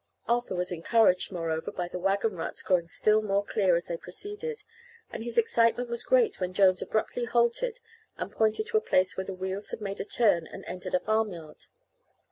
[0.27, 4.63] Arthur was encouraged, moreover, by the wagon ruts growing still more clear as they proceeded,
[5.11, 7.79] and his excitement was great when Jones abruptly halted
[8.17, 10.99] and pointed to a place where the wheels had made a turn and entered a
[10.99, 11.65] farm yard.